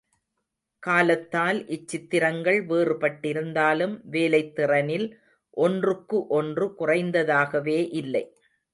காலத்தால் 0.83 1.59
இச்சித்திரங்கள் 1.67 2.57
வேறுபட்டிருந்தாலும் 2.65 3.95
வேலைத் 4.09 4.53
திறனில் 4.55 5.07
ஒன்றுக்கு 5.57 6.27
ஒன்று 6.33 6.67
குறைந்ததாகவே 6.79 7.79
இல்லை. 7.93 8.25